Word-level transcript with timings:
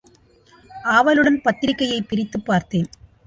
ஆவலுடன் 0.83 1.41
பத்திரிகையைப் 1.41 2.05
பிரித்துப்பார்த்தேன். 2.09 2.89